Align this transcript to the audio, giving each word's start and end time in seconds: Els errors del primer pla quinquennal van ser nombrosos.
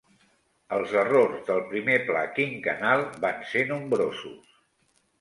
Els 0.77 0.95
errors 1.01 1.43
del 1.51 1.61
primer 1.75 1.99
pla 2.09 2.25
quinquennal 2.39 3.07
van 3.29 3.49
ser 3.55 3.67
nombrosos. 3.75 4.61